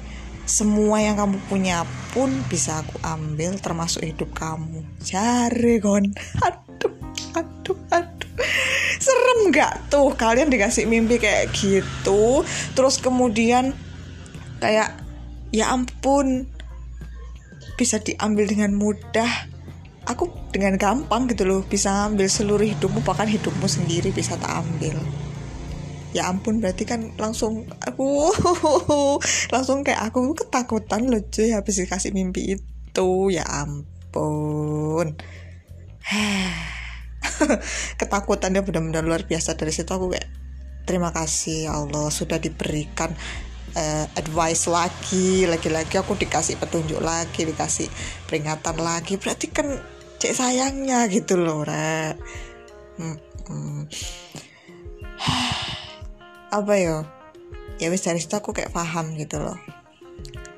semua 0.50 0.98
yang 0.98 1.14
kamu 1.14 1.38
punya 1.46 1.86
pun 2.10 2.34
bisa 2.50 2.82
aku 2.82 2.98
ambil 3.06 3.54
termasuk 3.62 4.02
hidup 4.02 4.34
kamu. 4.34 4.82
Cari 5.06 5.78
kon 5.78 6.10
aduh 6.42 6.94
aduh 7.38 7.78
aduh. 7.94 8.32
Serem 8.98 9.54
nggak 9.54 9.94
tuh 9.94 10.10
kalian 10.18 10.50
dikasih 10.50 10.90
mimpi 10.90 11.22
kayak 11.22 11.54
gitu? 11.54 12.42
Terus 12.74 12.98
kemudian 12.98 13.78
kayak 14.58 14.98
ya 15.54 15.70
ampun 15.70 16.50
bisa 17.78 18.02
diambil 18.02 18.50
dengan 18.50 18.74
mudah. 18.74 19.30
Aku 20.10 20.34
dengan 20.50 20.74
gampang 20.82 21.30
gitu 21.30 21.46
loh 21.46 21.62
bisa 21.62 22.10
ambil 22.10 22.26
seluruh 22.26 22.66
hidupmu 22.66 23.06
bahkan 23.06 23.30
hidupmu 23.30 23.70
sendiri 23.70 24.10
bisa 24.10 24.34
tak 24.42 24.66
ambil 24.66 24.98
ya 26.10 26.26
ampun 26.30 26.58
berarti 26.58 26.90
kan 26.90 27.14
langsung 27.22 27.70
aku 27.86 28.34
langsung 29.54 29.86
kayak 29.86 30.10
aku 30.10 30.34
ketakutan 30.34 31.06
loh 31.06 31.22
cuy 31.30 31.54
habis 31.54 31.82
dikasih 31.82 32.14
mimpi 32.14 32.58
itu. 32.58 33.12
Ya 33.30 33.46
ampun. 33.46 35.16
Ketakutannya 38.00 38.66
benar-benar 38.66 39.04
luar 39.06 39.24
biasa. 39.30 39.54
Dari 39.56 39.72
situ 39.72 39.92
aku 39.94 40.12
kayak 40.14 40.28
terima 40.90 41.14
kasih 41.14 41.70
ya 41.70 41.78
Allah 41.78 42.10
sudah 42.10 42.42
diberikan 42.42 43.14
uh, 43.78 44.06
advice 44.18 44.66
lagi. 44.66 45.46
Lagi-lagi 45.46 46.02
aku 46.02 46.18
dikasih 46.18 46.58
petunjuk 46.58 46.98
lagi 47.00 47.46
dikasih 47.46 47.88
peringatan 48.26 48.82
lagi. 48.82 49.22
Berarti 49.22 49.48
kan 49.54 49.68
cek 50.20 50.36
sayangnya 50.36 51.08
gitu 51.08 51.40
loh 51.40 51.64
re 51.64 52.12
hmm, 53.00 53.18
hmm. 53.48 53.82
apa 56.50 56.74
ya? 56.76 56.98
Ya 57.80 57.88
wis 57.94 58.04
dari 58.04 58.20
situ 58.20 58.36
aku 58.36 58.52
kayak 58.52 58.74
paham 58.74 59.16
gitu 59.16 59.40
loh. 59.40 59.58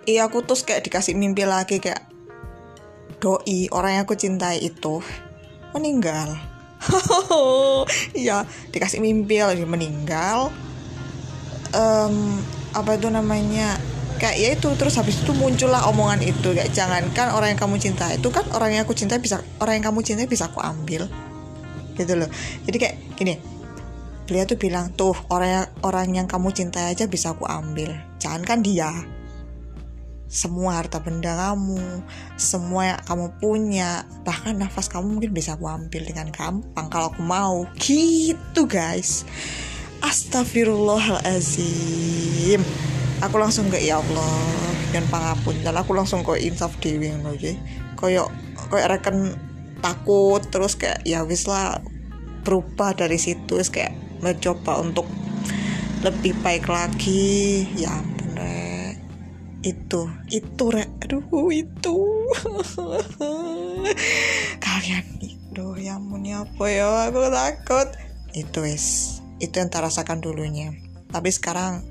Iya 0.09 0.25
aku 0.25 0.41
terus 0.41 0.65
kayak 0.65 0.87
dikasih 0.87 1.13
mimpi 1.13 1.45
lagi 1.45 1.77
kayak 1.77 2.09
doi 3.21 3.69
orang 3.69 4.01
yang 4.01 4.03
aku 4.09 4.17
cintai 4.17 4.57
itu 4.63 5.03
meninggal. 5.77 6.33
Iya 8.17 8.45
dikasih 8.73 8.97
mimpi 9.03 9.37
lagi 9.45 9.67
meninggal. 9.67 10.49
Um, 11.71 12.41
apa 12.73 12.97
itu 12.97 13.07
namanya? 13.13 13.77
Kayak 14.17 14.37
ya 14.37 14.49
itu 14.53 14.69
terus 14.77 14.97
habis 14.97 15.17
itu 15.21 15.33
muncullah 15.33 15.85
omongan 15.89 16.21
itu 16.21 16.53
kayak 16.53 16.73
jangankan 16.73 17.33
orang 17.33 17.53
yang 17.53 17.61
kamu 17.61 17.81
cinta 17.81 18.05
itu 18.13 18.29
kan 18.29 18.45
orang 18.53 18.77
yang 18.77 18.85
aku 18.85 18.93
cintai 18.93 19.17
bisa 19.17 19.41
orang 19.57 19.81
yang 19.81 19.85
kamu 19.93 20.01
cintai 20.01 20.25
bisa 20.25 20.49
aku 20.49 20.61
ambil. 20.61 21.05
Gitu 21.93 22.13
loh. 22.17 22.29
Jadi 22.65 22.77
kayak 22.81 22.95
gini 23.17 23.50
beliau 24.31 24.47
tuh 24.47 24.55
bilang 24.55 24.95
tuh 24.95 25.11
orang 25.27 25.51
yang 25.51 25.67
orang 25.83 26.07
yang 26.15 26.27
kamu 26.31 26.55
cintai 26.55 26.95
aja 26.95 27.03
bisa 27.03 27.35
aku 27.35 27.43
ambil 27.43 27.91
jangan 28.15 28.47
kan 28.47 28.63
dia 28.63 28.87
semua 30.31 30.79
harta 30.79 31.03
benda 31.03 31.35
kamu, 31.35 32.07
semua 32.39 32.95
yang 32.95 33.03
kamu 33.03 33.35
punya, 33.43 34.07
bahkan 34.23 34.55
nafas 34.55 34.87
kamu 34.87 35.19
mungkin 35.19 35.35
bisa 35.35 35.59
aku 35.59 35.67
ambil 35.67 36.07
dengan 36.07 36.31
gampang 36.31 36.87
kalau 36.87 37.11
aku 37.11 37.19
mau. 37.19 37.67
Gitu 37.75 38.63
guys. 38.63 39.27
Astagfirullahalazim. 39.99 42.63
Aku 43.27 43.35
langsung 43.43 43.67
ke 43.67 43.83
ya 43.83 43.99
Allah 43.99 44.39
dan 44.95 45.03
pangapun 45.11 45.59
dan 45.67 45.75
aku 45.75 45.91
langsung 45.91 46.23
ke 46.23 46.39
insaf 46.39 46.79
dewi 46.79 47.11
ngono 47.11 47.35
iki. 47.35 47.59
Koyo 47.99 48.31
koyo 48.71 48.87
reken 48.87 49.35
takut 49.83 50.47
terus 50.47 50.79
kayak 50.79 51.03
ya 51.03 51.27
wis 51.27 51.43
lah 51.43 51.83
berubah 52.47 52.95
dari 52.95 53.19
situ 53.19 53.59
kayak 53.67 53.91
mencoba 54.21 54.81
untuk 54.81 55.05
lebih 56.01 56.33
baik 56.41 56.65
lagi. 56.69 57.65
Ya 57.77 58.01
itu 59.61 60.09
itu 60.29 60.63
re 60.73 60.89
aduh 61.05 61.49
itu. 61.53 61.97
Kalian 64.65 65.05
itu 65.21 65.65
yang 65.77 66.01
punya 66.09 66.45
apa 66.45 66.65
ya 66.65 66.89
aku 67.09 67.29
takut. 67.29 67.87
Itu 68.33 68.65
es 68.65 69.17
itu 69.37 69.61
yang 69.61 69.69
terasakan 69.69 70.21
dulunya. 70.21 70.73
Tapi 71.13 71.29
sekarang 71.29 71.85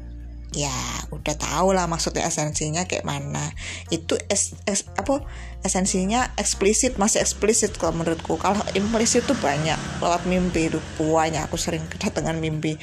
ya 0.51 0.75
udah 1.15 1.35
tau 1.39 1.71
lah 1.71 1.87
maksudnya 1.87 2.27
esensinya 2.27 2.87
kayak 2.87 3.07
mana. 3.07 3.55
Itu 3.89 4.19
es, 4.27 4.59
es 4.67 4.87
apa 4.99 5.23
esensinya 5.63 6.35
eksplisit 6.35 6.99
masih 6.99 7.23
eksplisit 7.23 7.79
kalau 7.79 8.03
menurutku. 8.03 8.35
Kalau 8.35 8.63
implisit 8.75 9.27
tuh 9.27 9.39
banyak 9.39 9.79
lewat 10.03 10.27
mimpi 10.27 10.71
itu 10.71 10.83
banyak 10.99 11.47
aku 11.47 11.55
sering 11.55 11.87
kedatangan 11.87 12.39
mimpi. 12.43 12.79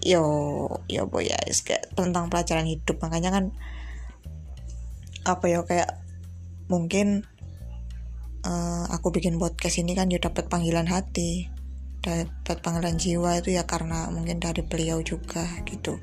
Yo 0.00 0.24
yo 0.88 1.04
boy 1.04 1.28
ya 1.28 1.36
kayak 1.44 1.92
tentang 1.92 2.32
pelajaran 2.32 2.64
hidup. 2.64 2.96
Makanya 3.04 3.30
kan 3.36 3.44
apa 5.28 5.44
ya 5.44 5.60
kayak 5.68 6.00
mungkin 6.72 7.28
uh, 8.48 8.88
aku 8.88 9.12
bikin 9.12 9.36
podcast 9.36 9.76
ini 9.76 9.92
kan 9.92 10.08
ya 10.08 10.16
dapat 10.16 10.48
panggilan 10.48 10.88
hati. 10.88 11.52
Dapat 12.00 12.64
panggilan 12.64 12.96
jiwa 12.96 13.44
itu 13.44 13.52
ya 13.52 13.68
karena 13.68 14.08
mungkin 14.08 14.40
dari 14.40 14.64
beliau 14.64 15.02
juga 15.04 15.44
gitu 15.68 16.00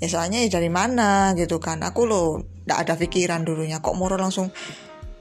ya 0.00 0.08
soalnya 0.08 0.42
ya 0.42 0.48
dari 0.58 0.72
mana? 0.72 1.36
Gitu 1.36 1.60
kan. 1.60 1.84
Aku 1.84 2.08
loh 2.08 2.40
nggak 2.64 2.78
ada 2.88 2.94
pikiran 2.96 3.44
dulunya. 3.44 3.78
Kok 3.84 3.96
moro 3.96 4.16
langsung 4.16 4.48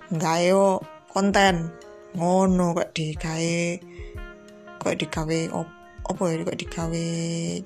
nggak 0.09 0.37
yo 0.47 0.79
konten. 1.11 1.69
Ngono 2.15 2.73
kok 2.73 2.89
digawe 2.95 3.61
kok 4.79 4.95
digawe 4.95 5.39
op 5.53 5.67
apa 6.09 6.23
ya 6.33 6.41
kok 6.41 6.57
digawe 6.57 7.05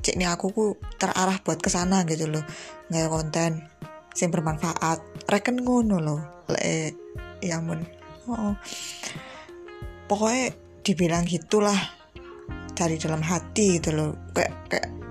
cek 0.04 0.20
nih 0.20 0.28
aku 0.28 0.52
ku 0.52 0.66
terarah 1.00 1.40
buat 1.46 1.62
ke 1.62 1.70
sana 1.72 2.04
gitu 2.10 2.28
loh. 2.28 2.44
Nggak 2.92 3.08
konten 3.08 3.52
sing 4.12 4.34
bermanfaat. 4.34 5.00
Reken 5.30 5.64
ngono 5.64 5.98
loh. 6.02 6.22
Le 6.52 6.92
ya 7.40 7.60
mun 7.60 7.84
oh. 8.28 8.56
pokoknya 10.08 10.56
dibilang 10.84 11.28
gitulah 11.28 11.76
dari 12.76 13.00
dalam 13.00 13.24
hati 13.24 13.80
gitu 13.80 13.96
loh. 13.96 14.12
Kayak 14.36 14.54
kayak 14.68 15.03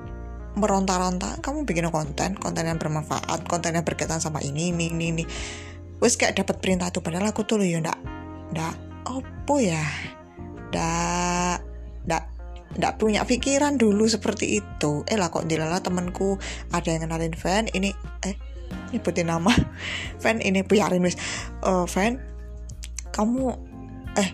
meronta-ronta 0.52 1.40
kamu 1.40 1.64
bikin 1.64 1.88
konten 1.88 2.36
konten 2.36 2.68
yang 2.68 2.76
bermanfaat 2.76 3.48
konten 3.48 3.72
yang 3.72 3.86
berkaitan 3.88 4.20
sama 4.20 4.44
ini 4.44 4.68
ini 4.68 4.92
ini, 4.92 5.06
ini. 5.12 5.24
wes 6.02 6.20
kayak 6.20 6.44
dapat 6.44 6.60
perintah 6.60 6.92
tuh 6.92 7.00
padahal 7.00 7.32
aku 7.32 7.46
tuh 7.46 7.62
loh 7.62 7.66
ya 7.66 7.80
ndak 7.80 7.96
ndak 8.52 8.74
opo 9.08 9.58
ya? 9.58 9.82
Ndak 10.70 11.58
ndak 12.06 12.24
ndak 12.76 12.92
punya 12.96 13.24
pikiran 13.24 13.76
dulu 13.76 14.08
seperti 14.08 14.60
itu. 14.60 15.04
Eh 15.08 15.16
lah 15.16 15.28
kok 15.32 15.48
dilala 15.48 15.80
temanku 15.80 16.36
ada 16.72 16.88
yang 16.88 17.08
kenalin 17.08 17.36
fan 17.36 17.68
ini 17.72 17.92
eh 18.24 18.36
nyebutin 18.92 19.28
nama 19.28 19.52
fan 20.22 20.40
ini 20.40 20.64
biarin 20.64 21.04
wis. 21.04 21.16
Uh, 21.64 21.88
fan 21.88 22.20
kamu 23.12 23.56
eh 24.16 24.30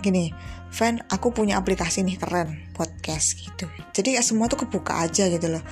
gini 0.00 0.32
fan 0.70 1.02
aku 1.10 1.34
punya 1.34 1.58
aplikasi 1.58 2.06
nih 2.06 2.16
keren 2.16 2.70
podcast 2.72 3.36
gitu. 3.36 3.66
Jadi 3.90 4.16
ya 4.16 4.22
semua 4.22 4.46
tuh 4.46 4.64
kebuka 4.64 5.02
aja 5.02 5.26
gitu 5.26 5.50
loh. 5.50 5.62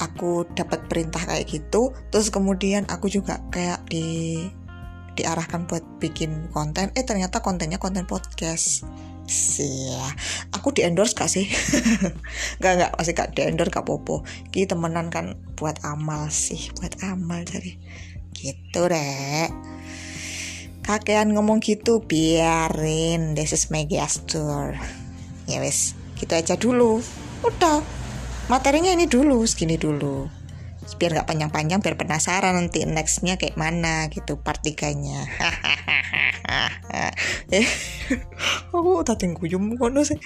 Aku 0.00 0.48
dapat 0.56 0.88
perintah 0.88 1.20
kayak 1.20 1.44
gitu 1.44 1.92
terus 2.08 2.32
kemudian 2.32 2.88
aku 2.88 3.12
juga 3.12 3.44
kayak 3.52 3.84
di 3.92 4.40
diarahkan 5.14 5.68
buat 5.68 5.84
bikin 6.00 6.48
konten. 6.50 6.88
Eh 6.96 7.04
ternyata 7.04 7.44
kontennya 7.44 7.76
konten 7.76 8.08
podcast. 8.08 8.88
Sih 9.30 9.94
ya 9.94 10.08
aku 10.56 10.74
di 10.74 10.82
endorse 10.82 11.14
gak 11.14 11.30
sih? 11.30 11.46
Nggak 12.58 12.72
nggak 12.80 12.90
masih 12.98 13.12
gak 13.14 13.28
di 13.36 13.44
endorse 13.44 13.70
gak 13.70 13.86
popo. 13.86 14.24
Kita 14.50 14.74
temenan 14.74 15.12
kan 15.12 15.36
buat 15.54 15.78
amal 15.84 16.32
sih 16.32 16.72
buat 16.80 16.96
amal 17.04 17.44
dari. 17.44 17.76
Gitu 18.32 18.80
rek 18.88 19.79
kakean 20.86 21.32
ngomong 21.36 21.60
gitu 21.60 22.04
biarin. 22.04 23.34
This 23.38 23.52
is 23.56 23.68
my 23.68 23.84
gesture 23.84 24.76
ya 25.50 25.58
wes 25.58 25.98
gitu 26.14 26.32
aja 26.36 26.54
dulu. 26.54 27.02
Udah 27.42 27.82
materinya 28.46 28.94
ini 28.94 29.10
dulu 29.10 29.42
segini 29.44 29.74
dulu. 29.74 30.30
Biar 30.98 31.22
gak 31.22 31.30
panjang-panjang 31.30 31.80
biar 31.80 31.96
penasaran 31.96 32.58
nanti 32.58 32.82
nextnya 32.82 33.38
kayak 33.38 33.56
mana 33.56 34.10
gitu 34.12 34.38
part 34.38 34.62
tiganya. 34.62 35.26
Eh 37.50 37.66
aku 38.74 39.06
tadi 39.06 39.30
guyum 39.30 39.78
kono 39.78 40.02
sih 40.02 40.18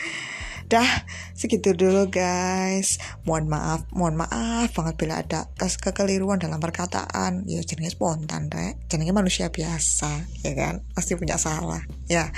dah 0.68 1.07
segitu 1.33 1.72
dulu 1.77 2.09
guys. 2.09 2.98
Mohon 3.29 3.44
maaf 3.53 3.81
mohon 3.92 4.16
maaf 4.18 4.72
banget 4.72 4.94
bila 4.96 5.20
ada 5.20 5.48
kekeliruan 5.57 6.40
dalam 6.40 6.59
perkataan. 6.59 7.44
Ya 7.48 7.61
jenenge 7.64 7.94
spontan 7.94 8.48
rek. 8.48 8.79
Jenenge 8.88 9.12
manusia 9.12 9.48
biasa 9.48 10.24
ya 10.44 10.53
kan? 10.57 10.85
Pasti 10.96 11.16
punya 11.16 11.37
salah 11.37 11.83
ya. 12.09 12.31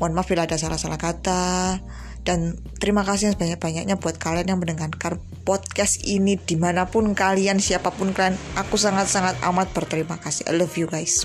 Mohon 0.00 0.20
maaf 0.20 0.26
bila 0.28 0.48
ada 0.48 0.56
salah-salah 0.56 1.00
kata. 1.00 1.80
Dan 2.20 2.60
terima 2.76 3.00
kasih 3.00 3.32
sebanyak-banyaknya 3.32 3.96
buat 3.96 4.20
kalian 4.20 4.52
yang 4.52 4.60
mendengarkan 4.60 5.16
podcast 5.48 6.04
ini 6.04 6.36
di 6.36 6.52
mana 6.60 6.84
pun 6.84 7.16
kalian 7.16 7.58
siapa 7.60 7.88
pun 7.92 8.12
kalian. 8.12 8.36
Aku 8.60 8.76
sangat-sangat 8.76 9.40
amat 9.40 9.72
berterima 9.72 10.20
kasih. 10.20 10.44
I 10.48 10.56
love 10.56 10.76
you 10.76 10.84
guys. 10.84 11.24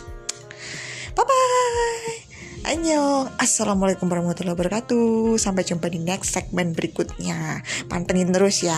Bye 1.15 1.23
bye 1.23 2.24
Annyeong. 2.65 3.37
Assalamualaikum 3.37 4.09
warahmatullahi 4.09 4.57
wabarakatuh. 4.57 5.37
Sampai 5.37 5.61
jumpa 5.61 5.85
di 5.85 6.01
next 6.01 6.33
segmen 6.33 6.73
berikutnya. 6.73 7.61
Pantengin 7.85 8.33
terus 8.33 8.65
ya 8.65 8.73